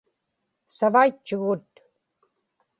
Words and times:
savaitchugut 0.75 1.69